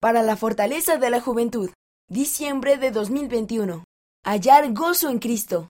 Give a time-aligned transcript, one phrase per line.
[0.00, 1.68] Para la fortaleza de la juventud.
[2.08, 3.84] Diciembre de 2021.
[4.24, 5.58] Hallar gozo en Cristo.